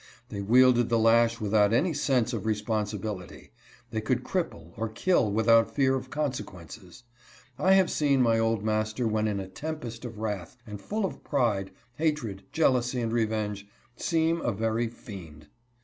They 0.29 0.41
wielded 0.41 0.89
the 0.89 0.97
lash 0.97 1.39
without 1.39 1.71
any 1.71 1.93
sense 1.93 2.33
of 2.33 2.47
responsibility. 2.47 3.51
They 3.91 4.01
could 4.01 4.23
cripple 4.23 4.73
or 4.75 4.89
kill 4.89 5.31
without 5.31 5.69
fear 5.75 5.93
of 5.93 6.09
consequences. 6.09 7.03
I 7.59 7.73
have 7.73 7.91
seen 7.91 8.19
my 8.19 8.39
old 8.39 8.63
mas 8.63 8.93
ter 8.93 9.05
when 9.05 9.27
in 9.27 9.39
a 9.39 9.47
tempest 9.47 10.03
of 10.03 10.17
wrath, 10.17 10.57
and 10.65 10.81
full 10.81 11.05
of 11.05 11.23
pride, 11.23 11.69
hatred, 11.97 12.41
jealousy 12.51 12.99
and 12.99 13.11
revenge, 13.13 13.67
seem 13.95 14.41
a 14.41 14.51
very 14.51 14.87
fiend. 14.87 15.45